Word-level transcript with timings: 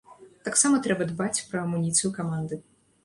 Таксама 0.47 0.79
трэба 0.87 1.07
дбаць 1.11 1.43
пра 1.51 1.63
амуніцыю 1.67 2.13
каманды. 2.17 2.63